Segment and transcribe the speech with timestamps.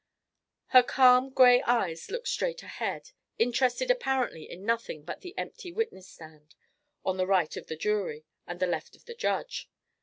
[0.69, 6.07] Her calm grey eyes looked straight ahead, interested apparently in nothing but the empty witness
[6.09, 6.55] stand,
[7.05, 9.69] on the right of the jury and the left of the judge.